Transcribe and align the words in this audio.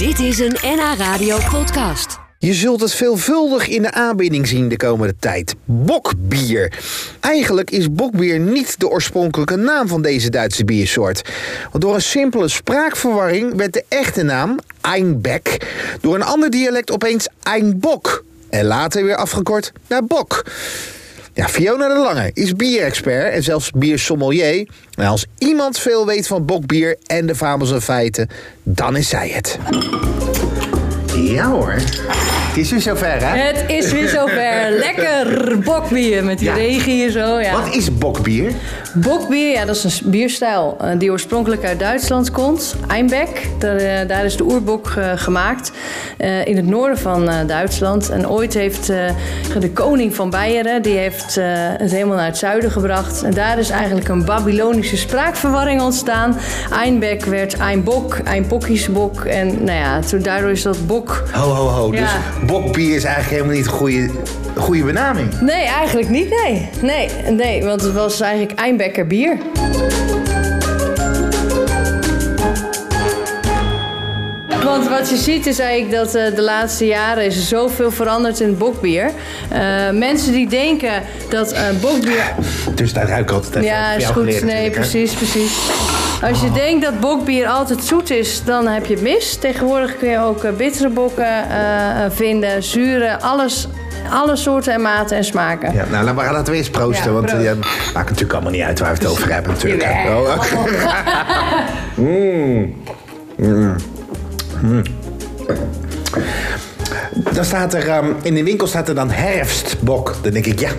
Dit 0.00 0.18
is 0.18 0.38
een 0.38 0.56
NH 0.62 0.94
Radio 0.98 1.38
podcast. 1.50 2.18
Je 2.38 2.54
zult 2.54 2.80
het 2.80 2.94
veelvuldig 2.94 3.68
in 3.68 3.82
de 3.82 3.92
aanbieding 3.92 4.46
zien 4.46 4.68
de 4.68 4.76
komende 4.76 5.14
tijd. 5.18 5.54
Bokbier. 5.64 6.78
Eigenlijk 7.20 7.70
is 7.70 7.92
bokbier 7.92 8.38
niet 8.38 8.80
de 8.80 8.88
oorspronkelijke 8.88 9.56
naam 9.56 9.88
van 9.88 10.02
deze 10.02 10.30
Duitse 10.30 10.64
biersoort. 10.64 11.30
Want 11.70 11.84
door 11.84 11.94
een 11.94 12.02
simpele 12.02 12.48
spraakverwarring 12.48 13.54
werd 13.56 13.72
de 13.72 13.84
echte 13.88 14.22
naam 14.22 14.58
Einbeck 14.80 15.66
door 16.00 16.14
een 16.14 16.22
ander 16.22 16.50
dialect 16.50 16.90
opeens 16.90 17.28
Einbok. 17.42 18.24
En 18.48 18.64
later 18.64 19.04
weer 19.04 19.16
afgekort 19.16 19.72
naar 19.86 20.04
Bok. 20.04 20.44
Fiona 21.48 21.88
de 21.88 22.00
Lange 22.00 22.30
is 22.34 22.52
bierexpert 22.52 23.32
en 23.32 23.42
zelfs 23.42 23.70
biersommelier. 23.70 24.68
En 24.94 25.06
als 25.06 25.26
iemand 25.38 25.78
veel 25.78 26.06
weet 26.06 26.26
van 26.26 26.44
bokbier 26.44 26.96
en 27.06 27.26
de 27.26 27.34
fabels 27.34 27.72
en 27.72 27.82
feiten, 27.82 28.28
dan 28.62 28.96
is 28.96 29.08
zij 29.08 29.28
het. 29.28 29.58
Ja 31.14 31.50
hoor. 31.50 31.74
Het 32.50 32.58
is 32.58 32.70
weer 32.70 32.80
zover, 32.80 33.26
hè? 33.28 33.38
Het 33.38 33.64
is 33.66 33.92
weer 33.92 34.08
zover. 34.08 34.70
Lekker 34.86 35.58
bokbier 35.58 36.24
met 36.24 36.38
die 36.38 36.48
Ja. 36.48 36.54
regen 36.54 36.92
hier 36.92 37.10
zo. 37.10 37.40
Ja. 37.40 37.52
Wat 37.52 37.74
is 37.74 37.98
bokbier? 37.98 38.52
Bokbier, 38.94 39.52
ja, 39.52 39.64
dat 39.64 39.76
is 39.76 40.00
een 40.00 40.10
bierstijl 40.10 40.76
eh, 40.80 40.90
die 40.98 41.10
oorspronkelijk 41.10 41.64
uit 41.64 41.78
Duitsland 41.78 42.30
komt. 42.30 42.74
Einbeck, 42.88 43.48
daar, 43.58 43.76
eh, 43.76 44.08
daar 44.08 44.24
is 44.24 44.36
de 44.36 44.44
oerbok 44.44 44.92
eh, 44.96 45.12
gemaakt. 45.14 45.72
in 46.44 46.56
het 46.56 46.66
noorden 46.66 46.98
van 46.98 47.30
Duitsland. 47.46 48.08
En 48.10 48.28
ooit 48.28 48.54
heeft 48.54 48.86
de 48.86 49.70
koning 49.74 50.14
van 50.14 50.30
Beieren, 50.30 50.82
die 50.82 50.96
heeft 50.96 51.34
het 51.78 51.90
helemaal 51.90 52.16
naar 52.16 52.26
het 52.26 52.36
zuiden 52.38 52.70
gebracht. 52.70 53.22
En 53.22 53.34
daar 53.34 53.58
is 53.58 53.70
eigenlijk 53.70 54.08
een 54.08 54.24
Babylonische 54.24 54.96
spraakverwarring 54.96 55.82
ontstaan. 55.82 56.36
Einbeck 56.72 57.24
werd 57.24 57.56
Einbok, 57.56 58.18
Einpokkiesbok. 58.24 59.24
En 59.24 59.64
nou 59.64 59.78
ja, 59.78 60.00
daardoor 60.22 60.50
is 60.50 60.62
dat 60.62 60.86
bok... 60.86 61.22
Ho, 61.32 61.48
ho, 61.50 61.68
ho. 61.68 61.92
Ja. 61.92 62.00
Dus 62.00 62.10
bokbier 62.46 62.96
is 62.96 63.04
eigenlijk 63.04 63.34
helemaal 63.34 63.56
niet 63.56 63.66
een 63.66 63.72
goede, 63.72 64.10
goede 64.56 64.84
benaming. 64.84 65.40
Nee, 65.40 65.64
eigenlijk 65.64 66.08
niet, 66.08 66.28
nee. 66.44 66.68
Nee, 66.80 67.08
nee 67.30 67.64
want 67.64 67.82
het 67.82 67.92
was 67.92 68.20
eigenlijk 68.20 68.58
Einbecker 68.58 69.06
bier. 69.06 69.38
Want 74.64 74.88
wat 74.88 75.10
je 75.10 75.16
ziet 75.16 75.46
is 75.46 75.58
eigenlijk 75.58 75.92
dat 75.92 76.14
eh, 76.14 76.34
de 76.34 76.42
laatste 76.42 76.86
jaren 76.86 77.24
is 77.24 77.36
er 77.36 77.42
zoveel 77.42 77.90
veranderd 77.90 78.40
in 78.40 78.48
het 78.48 78.58
bokbier. 78.58 79.10
Eh, 79.48 79.90
mensen 79.90 80.32
die 80.32 80.48
denken 80.48 81.02
dat 81.28 81.52
eh, 81.52 81.62
bokbier... 81.80 82.34
Dus 82.74 82.92
daar 82.92 83.08
ruik 83.08 83.22
ik 83.22 83.30
altijd 83.30 83.54
even 83.54 83.66
Ja, 83.66 83.92
is 83.92 84.04
goed. 84.06 84.44
Nee, 84.44 84.70
precies, 84.70 85.12
precies. 85.12 85.52
Als 86.22 86.40
je 86.40 86.52
denkt 86.52 86.84
dat 86.84 87.00
bokbier 87.00 87.46
altijd 87.46 87.84
zoet 87.84 88.10
is, 88.10 88.42
dan 88.44 88.66
heb 88.66 88.86
je 88.86 88.94
het 88.94 89.02
mis. 89.02 89.36
Tegenwoordig 89.36 89.96
kun 89.98 90.08
je 90.08 90.18
ook 90.18 90.44
eh, 90.44 90.52
bittere 90.52 90.88
bokken 90.88 91.24
eh, 91.50 92.04
eh, 92.04 92.10
vinden, 92.10 92.62
zure, 92.62 93.20
alles, 93.20 93.68
alle 94.10 94.36
soorten 94.36 94.72
en 94.72 94.80
maten 94.82 95.16
en 95.16 95.24
smaken. 95.24 95.72
Ja, 95.74 95.84
nou, 95.90 96.04
laten 96.14 96.52
we- 96.52 96.58
eerst 96.58 96.70
proosten, 96.70 97.04
Ja, 97.06 97.12
want 97.12 97.26
proost. 97.26 97.44
ja, 97.44 97.54
maakt 97.94 98.08
natuurlijk 98.08 98.32
allemaal 98.32 98.52
niet 98.52 98.62
uit 98.62 98.78
waar 98.78 98.92
we 98.92 98.98
het 98.98 99.06
over 99.06 99.32
hebben 99.32 99.52
natuurlijk. 99.52 99.92
Oh, 100.08 100.42
Mm. 101.96 102.74
Mm. 103.36 103.76
Mm. 104.62 104.82
Dan 107.32 107.44
staat 107.44 107.74
er, 107.74 107.88
ehm, 107.88 108.06
in 108.22 108.34
de 108.34 108.44
winkel 108.44 108.66
staat 108.66 108.88
er 108.88 108.94
dan 108.94 109.10
herfstbok. 109.10 110.14
Dan 110.22 110.32
denk 110.32 110.46
ik, 110.46 110.60
ja, 110.60 110.70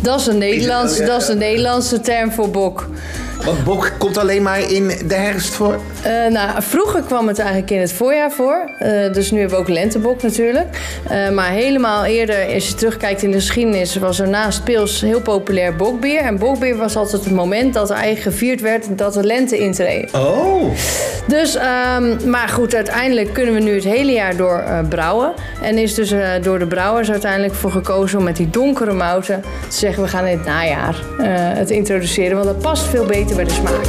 Dat 0.00 0.20
is 0.20 0.26
een 0.26 0.38
Nederlandse, 0.38 1.00
ja, 1.00 1.06
dat 1.06 1.22
is 1.22 1.28
een 1.28 1.38
Nederlandse 1.38 2.00
term 2.00 2.32
voor 2.32 2.50
bok. 2.50 2.88
Want 3.44 3.64
bok 3.64 3.92
komt 3.98 4.18
alleen 4.18 4.42
maar 4.42 4.70
in 4.70 4.92
de 5.06 5.14
herfst 5.14 5.54
voor. 5.54 5.80
Eh, 6.02 6.26
nou, 6.26 6.62
vroeger 6.62 7.02
kwam 7.02 7.28
het 7.28 7.38
eigenlijk 7.38 7.70
in 7.70 7.80
het 7.80 7.92
voorjaar 7.92 8.30
voor. 8.30 8.70
Eh, 8.78 9.12
dus 9.12 9.30
nu 9.30 9.38
hebben 9.40 9.56
we 9.56 9.62
ook 9.62 9.70
lentebok 9.70 10.22
natuurlijk. 10.22 10.98
Eh, 11.08 11.30
maar 11.30 11.50
helemaal 11.50 12.04
eerder, 12.04 12.54
als 12.54 12.68
je 12.68 12.74
terugkijkt 12.74 13.22
in 13.22 13.30
de 13.30 13.36
geschiedenis, 13.36 13.96
was 13.96 14.20
er 14.20 14.28
naast 14.28 14.64
pils 14.64 15.00
heel 15.00 15.20
populair 15.20 15.76
bokbier. 15.76 16.20
En 16.20 16.38
bokbier 16.38 16.76
was 16.76 16.96
altijd 16.96 17.24
het 17.24 17.34
moment 17.34 17.74
dat 17.74 17.90
er 17.90 17.96
eigenlijk 17.96 18.36
gevierd 18.36 18.60
werd 18.60 18.98
dat 18.98 19.14
de 19.14 19.24
lente 19.24 19.58
intreedt. 19.58 20.14
Oh. 20.14 20.70
Dus, 21.26 21.54
ehm, 21.54 22.30
maar 22.30 22.48
goed, 22.48 22.74
uiteindelijk 22.74 23.32
kunnen 23.32 23.54
we 23.54 23.60
nu 23.60 23.74
het 23.74 23.84
hele 23.84 24.12
jaar 24.12 24.36
door 24.36 24.64
brouwen. 24.88 25.32
En 25.62 25.78
is 25.78 25.94
dus 25.94 26.14
door 26.42 26.58
de 26.58 26.66
brouwers 26.66 27.10
uiteindelijk 27.10 27.54
voor 27.54 27.70
gekozen 27.70 28.18
om 28.18 28.24
met 28.24 28.36
die 28.36 28.50
donkere 28.50 28.92
mouten 28.92 29.42
te 29.68 29.76
zeggen: 29.76 30.02
we 30.02 30.08
gaan 30.08 30.26
in 30.26 30.36
het 30.36 30.46
najaar 30.46 30.96
het 31.56 31.70
introduceren, 31.70 32.36
want 32.36 32.46
dat 32.46 32.58
past 32.58 32.82
veel 32.82 33.04
beter 33.04 33.25
bij 33.34 33.44
de 33.44 33.50
smaak. 33.50 33.84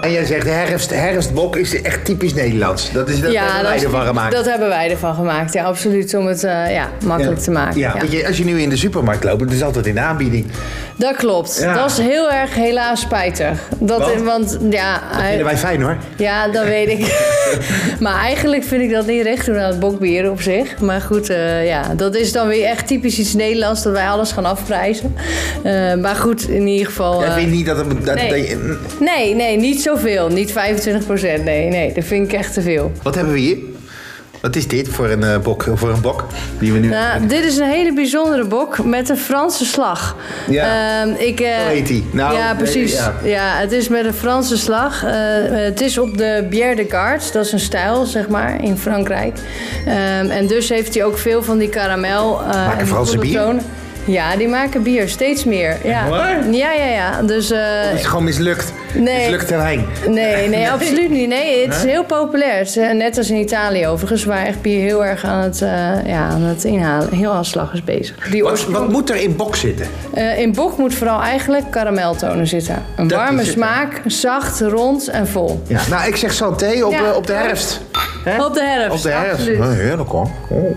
En 0.00 0.12
jij 0.12 0.24
zegt 0.24 0.46
herfst, 0.46 0.90
herfstbok 0.90 1.56
is 1.56 1.82
echt 1.82 2.04
typisch 2.04 2.34
Nederlands. 2.34 2.92
Dat, 2.92 3.08
is, 3.08 3.20
dat 3.20 3.32
hebben 3.34 3.62
wij 3.62 3.82
ervan 3.82 4.06
gemaakt. 4.06 4.32
Dat 4.34 4.44
hebben 4.44 4.68
wij 4.68 4.90
ervan 4.90 5.14
gemaakt, 5.14 5.52
ja, 5.52 5.64
absoluut. 5.64 6.14
Om 6.14 6.26
het 6.26 6.44
eh, 6.44 6.72
ja, 6.72 6.88
makkelijk 7.04 7.40
te 7.40 7.50
maken. 7.50 7.78
Ja, 7.80 7.92
Ja. 7.94 8.00
weet 8.00 8.12
je, 8.12 8.26
als 8.26 8.36
je 8.36 8.44
nu 8.44 8.60
in 8.60 8.68
de 8.68 8.76
supermarkt 8.76 9.24
loopt, 9.24 9.40
het 9.40 9.52
is 9.52 9.62
altijd 9.62 9.86
in 9.86 9.94
de 9.94 10.00
aanbieding. 10.00 10.46
Dat 10.96 11.16
klopt. 11.16 11.62
Dat 11.74 11.90
is 11.90 11.98
heel 11.98 12.30
erg 12.30 12.54
helaas 12.54 13.00
spijtig. 13.00 13.58
Dat, 13.78 13.98
Want? 13.98 14.22
want 14.22 14.58
ja, 14.70 15.00
Dat 15.12 15.22
vinden 15.22 15.44
wij 15.44 15.56
fijn 15.56 15.82
hoor. 15.82 15.96
Ja, 16.16 16.48
dat 16.48 16.64
weet 16.64 16.88
ik. 16.88 16.98
maar 18.00 18.20
eigenlijk 18.20 18.64
vind 18.64 18.82
ik 18.82 18.90
dat 18.90 19.06
niet 19.06 19.22
recht 19.22 19.46
doen 19.46 19.58
aan 19.58 19.70
het 19.70 19.80
bokbier 19.80 20.30
op 20.30 20.40
zich. 20.40 20.78
Maar 20.80 21.00
goed, 21.00 21.28
eh, 21.30 21.66
ja, 21.66 21.94
dat 21.94 22.14
is 22.16 22.32
dan 22.32 22.48
weer 22.48 22.64
echt 22.64 22.86
typisch 22.86 23.18
iets 23.18 23.34
Nederlands 23.34 23.82
dat 23.82 23.92
wij 23.92 24.08
alles 24.08 24.32
gaan 24.32 24.44
afprijzen. 24.44 25.14
Eh, 25.62 25.94
maar 25.94 26.16
goed, 26.16 26.48
in 26.48 26.66
ieder 26.66 26.86
geval. 26.86 27.20
Jij 27.20 27.28
eh, 27.28 27.34
vindt 27.34 27.50
niet 27.50 27.66
dat 27.66 27.76
het... 27.76 28.06
Dat, 28.06 28.14
nee. 28.14 28.28
dat 28.28 28.48
je- 28.48 28.78
nee, 29.00 29.34
nee, 29.34 29.56
niet 29.56 29.82
zoveel. 29.82 30.28
Niet 30.28 30.52
25 30.52 31.06
procent. 31.06 31.44
Nee, 31.44 31.68
nee, 31.68 31.92
dat 31.92 32.04
vind 32.04 32.26
ik 32.26 32.38
echt 32.38 32.54
te 32.54 32.60
veel. 32.62 32.92
wat 33.02 33.14
hebben 33.14 33.32
we 33.32 33.40
hier? 33.40 33.56
Wat 34.40 34.56
is 34.56 34.68
dit 34.68 34.88
voor 34.88 35.08
een, 35.10 35.24
eh, 35.24 35.38
bok, 35.38 35.66
voor 35.74 35.90
een 35.90 36.00
bok? 36.00 36.24
Die 36.58 36.72
we 36.72 36.78
nu... 36.78 36.88
Nou, 36.88 37.26
dit 37.26 37.44
is 37.44 37.56
een 37.56 37.68
hele 37.68 37.92
bijzondere 37.94 38.44
bok 38.44 38.84
met 38.84 39.08
een 39.08 39.16
Franse 39.16 39.64
slag. 39.64 40.16
Ja. 40.48 41.00
Ehm, 41.02 41.14
ik, 41.18 41.38
Zo 41.38 41.44
heet 41.68 41.86
die. 41.86 42.06
Nou, 42.12 42.36
ja, 42.36 42.54
precies. 42.54 42.92
eh, 42.94 42.98
ja. 42.98 43.14
ja. 43.22 43.60
het 43.60 43.72
is 43.72 43.88
met 43.88 44.04
een 44.04 44.14
Franse 44.14 44.56
slag. 44.56 45.00
Het 45.50 45.80
is 45.80 45.98
op 45.98 46.18
de 46.18 46.46
Bière 46.50 46.74
de 46.76 46.86
Garde. 46.88 47.24
Dat 47.32 47.44
is 47.44 47.52
een 47.52 47.60
stijl, 47.60 48.04
zeg 48.04 48.28
maar, 48.28 48.62
in 48.64 48.76
Frankrijk. 48.76 49.38
Ehm, 49.86 50.30
en 50.30 50.46
dus 50.46 50.68
heeft 50.68 50.94
hij 50.94 51.04
ook 51.04 51.18
veel 51.18 51.42
van 51.42 51.58
die 51.58 51.68
karamel. 51.68 52.40
eh, 52.40 52.46
Maken 52.46 52.78
en 52.78 52.86
Franse 52.86 53.18
bier? 53.18 53.54
Ja, 54.10 54.36
die 54.36 54.48
maken 54.48 54.82
bier, 54.82 55.08
steeds 55.08 55.44
meer. 55.44 55.76
Ja, 55.84 56.06
ja, 56.50 56.72
ja. 56.72 56.84
ja. 56.86 57.22
Dus, 57.22 57.50
eh, 57.50 57.58
Het 57.62 57.98
is 58.00 58.06
gewoon 58.06 58.24
mislukt. 58.24 58.72
Nee. 58.94 59.18
Mislukt 59.18 59.46
terrein. 59.46 59.86
Nee, 60.08 60.48
nee, 60.48 60.70
absoluut 60.70 61.10
niet. 61.10 61.28
Nee, 61.28 61.66
het 61.66 61.74
is 61.74 61.82
heel 61.82 62.04
populair. 62.04 62.58
Het 62.58 62.68
is, 62.68 62.76
eh, 62.76 62.90
net 62.90 63.18
als 63.18 63.30
in 63.30 63.36
Italië 63.36 63.86
overigens, 63.86 64.24
waar 64.24 64.46
echt 64.46 64.62
bier 64.62 64.80
heel 64.80 65.04
erg 65.04 65.24
aan 65.24 65.42
het, 65.42 65.62
eh, 65.62 65.68
ja, 66.06 66.28
aan 66.28 66.42
het 66.42 66.64
inhalen. 66.64 67.14
Heel 67.14 67.30
aan 67.30 67.44
slag 67.44 67.72
is 67.72 67.84
bezig. 67.84 68.28
Die 68.30 68.42
Wat, 68.42 68.50
oorsprong- 68.52 68.76
wat 68.78 68.88
moet 68.88 69.10
er 69.10 69.16
in 69.16 69.36
bok 69.36 69.56
zitten? 69.56 69.86
Eh, 70.14 70.38
in 70.38 70.52
bok 70.52 70.78
moet 70.78 70.94
vooral 70.94 71.22
eigenlijk 71.22 71.70
karameltonen 71.70 72.46
zitten. 72.46 72.82
Een 72.96 73.08
Dat 73.08 73.18
warme 73.18 73.44
smaak, 73.44 74.00
zacht, 74.06 74.60
rond 74.60 75.08
en 75.08 75.26
vol. 75.26 75.62
Ja. 75.66 75.80
Nou, 75.90 76.08
ik 76.08 76.16
zeg 76.16 76.32
santé 76.32 76.84
op, 76.84 76.92
Ja. 76.92 77.12
op 77.12 77.26
de 77.26 77.32
herfst. 77.32 77.80
Hè? 78.24 78.44
Op 78.44 78.54
de 78.54 78.62
herfst, 78.64 78.96
Op 78.96 79.02
de 79.02 79.08
herfst. 79.10 79.32
absoluut. 79.32 79.58
Oh, 79.60 79.72
heerlijk 79.72 80.10
hoor. 80.10 80.28
Oh. 80.48 80.76